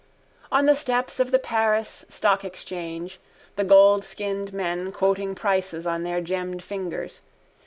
[0.51, 3.19] On the steps of the Paris stock exchange
[3.55, 7.21] the goldskinned men quoting prices on their gemmed fingers.